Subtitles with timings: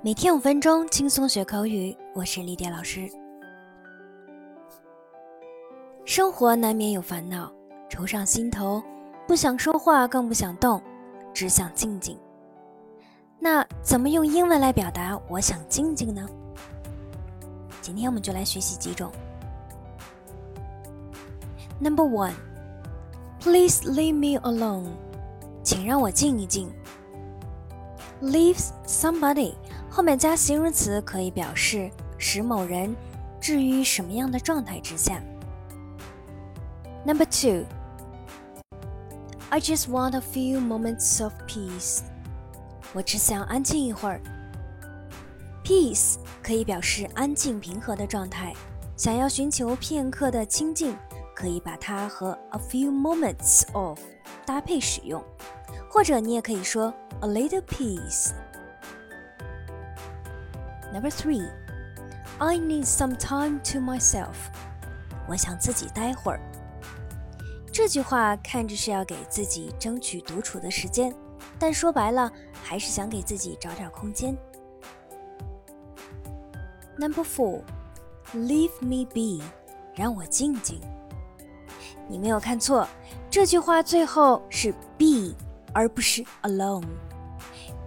[0.00, 3.10] 每天五分钟轻松学口语，我是丽蝶老师。
[6.04, 7.52] 生活难免有烦恼，
[7.88, 8.80] 愁上心头，
[9.26, 10.80] 不想说话，更不想动，
[11.34, 12.16] 只想静静。
[13.40, 16.28] 那怎么用英文来表达“我想静静”呢？
[17.82, 19.10] 今天我们就来学习几种。
[21.80, 22.34] Number one,
[23.40, 24.84] please leave me alone，
[25.64, 26.72] 请让我静一静。
[28.22, 29.54] Leaves somebody
[29.90, 32.94] 后面加形容词可以表示使某人
[33.40, 35.20] 置于什么样的状态之下。
[37.04, 37.64] Number two,
[39.50, 42.00] I just want a few moments of peace.
[42.92, 44.20] 我只想安静一会儿。
[45.64, 48.54] Peace 可以表示安静平和的状态，
[48.96, 50.96] 想要寻求片刻的清静，
[51.34, 53.98] 可以把它和 a few moments of
[54.44, 55.22] 搭配使用，
[55.90, 58.32] 或者你也可以说 a little peace。
[60.92, 61.46] Number three,
[62.38, 64.34] I need some time to myself.
[65.28, 66.40] 我想自己待会儿。
[67.70, 71.14] 这句话看着是要给自己争取独处的时间，
[71.58, 74.36] 但说白了还是想给自己找点空间。
[76.98, 77.62] Number four,
[78.34, 79.44] leave me be.
[79.94, 80.80] 让我静静。
[82.08, 82.88] 你没有看错，
[83.30, 85.34] 这句话最后是 be
[85.72, 86.86] 而不是 alone。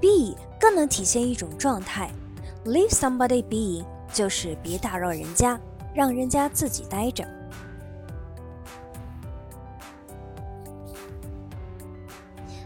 [0.00, 2.10] be 更能体现一种状态。
[2.66, 5.58] Leave somebody be 就是别打扰人家，
[5.94, 7.26] 让人家自己待着。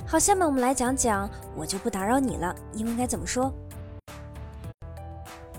[0.05, 3.53] 好，下面我们来讲讲我就不打扰你了，英文该怎么说？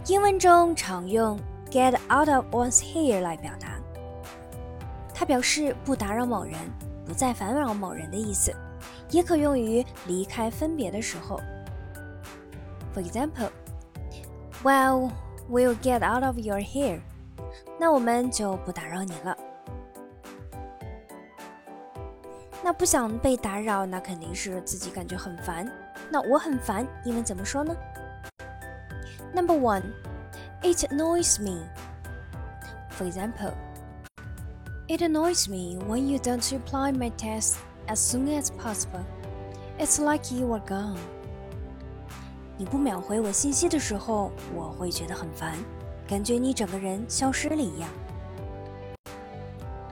[0.08, 1.40] 英文中常用
[1.72, 3.80] get out of one's hair 来表达，
[5.14, 6.56] 它表示不打扰某人，
[7.06, 8.54] 不再烦扰某人的意思，
[9.12, 11.40] 也可用于离开分别的时候。
[12.94, 13.50] For example.
[14.65, 15.13] Well,
[15.49, 17.01] we'll get out of your hair.
[17.79, 19.37] 那我们就不打扰你了。
[22.63, 25.67] 那不想被打扰，那肯定是自己感觉很烦。
[26.11, 27.75] 那我很烦，英文怎么说呢？
[29.35, 29.83] Number one,
[30.63, 31.65] it annoys me.
[32.91, 33.55] For example,
[34.89, 37.55] it annoys me when you don't reply my text
[37.87, 39.05] as soon as possible.
[39.79, 40.99] It's like you are gone.
[42.57, 45.55] 你不秒回我信息的时候，我会觉得很烦，
[46.07, 47.89] 感觉你整个人消失了一样。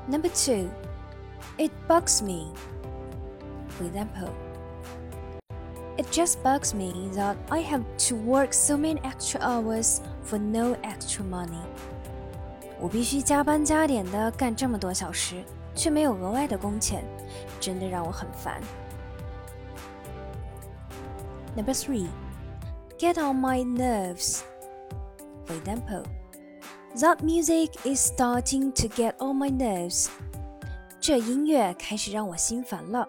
[0.07, 0.69] Number two,
[1.57, 2.53] it bugs me.
[3.79, 4.31] For example,
[5.97, 10.77] it just bugs me that I have to work so many extra hours for no
[10.83, 11.63] extra money.
[12.81, 15.43] 我必须加班加点的干这么多小时，
[15.75, 17.03] 却没有额外的工钱，
[17.61, 18.61] 真的让我很烦。
[21.57, 22.07] Number three
[23.04, 24.46] Get on my nerves.
[25.46, 26.06] For example,
[26.96, 30.08] that music is starting to get on my nerves.
[31.02, 33.06] 这音乐开始让我心烦了。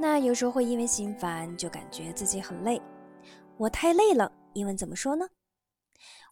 [0.00, 2.82] 那有时候会因为心烦就感觉自己很累。
[3.56, 5.28] 我太累了，英文怎么说呢？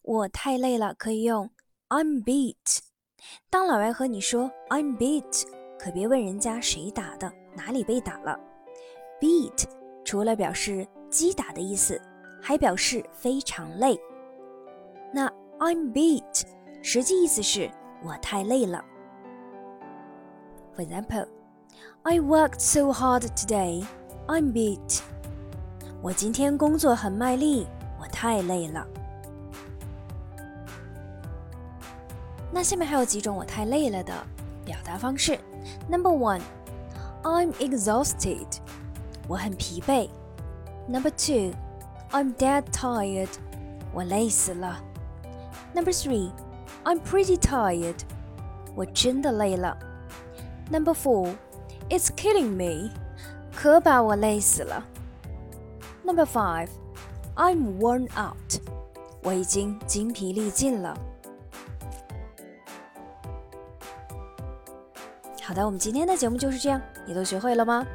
[0.02, 1.48] 我太累了可以用
[1.88, 2.80] I'm beat。
[3.48, 5.44] 当老外和你说 I'm beat，
[5.78, 8.40] 可别问人家谁打的，哪里被打了。
[9.20, 9.64] beat
[10.08, 12.00] 除了表示击打的意思，
[12.40, 13.94] 还表示非常累。
[15.12, 16.44] 那 I'm beat
[16.82, 17.70] 实际意思是
[18.02, 18.82] 我太累了。
[20.74, 21.28] For example,
[22.04, 23.84] I worked so hard today.
[24.28, 25.02] I'm beat.
[26.00, 27.66] 我今天工作很卖力，
[28.00, 28.86] 我太累了。
[32.50, 34.14] 那下面还有几种我太累了的
[34.64, 35.38] 表达方式。
[35.86, 36.40] Number one,
[37.24, 38.46] I'm exhausted.
[39.27, 40.09] 我很疲惫。
[40.87, 41.53] Number two,
[42.11, 43.29] I'm dead tired.
[43.93, 44.83] 我累死了。
[45.73, 46.31] Number three,
[46.83, 47.95] I'm pretty tired.
[48.75, 49.77] 我真的累了。
[50.71, 51.33] Number four,
[51.89, 52.91] it's killing me.
[53.55, 54.83] 可把我累死了。
[56.03, 56.69] Number five,
[57.35, 58.59] I'm worn out.
[59.23, 60.97] 我已经精疲力尽了。
[65.41, 67.85] 好的，我们今天的节目就是这样，你都学会了吗？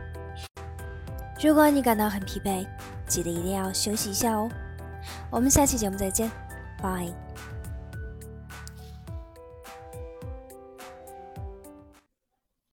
[1.43, 2.65] 如果你感到很疲惫，
[3.05, 4.49] 记得一定要休息一下哦。
[5.29, 6.31] 我们下期节目再见，
[6.81, 7.05] 拜。